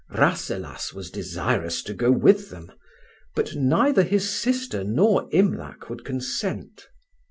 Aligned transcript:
Rasselas 0.09 0.95
was 0.95 1.11
desirous 1.11 1.83
to 1.83 1.93
go 1.93 2.11
with 2.11 2.49
them; 2.49 2.71
but 3.35 3.53
neither 3.53 4.01
his 4.01 4.27
sister 4.27 4.83
nor 4.83 5.29
Imlac 5.31 5.91
would 5.91 6.03
consent. 6.03 6.87